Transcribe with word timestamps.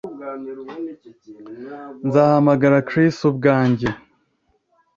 Nzahamagara 2.05 2.77
Chris 2.89 3.17
ubwanjye 3.29 3.87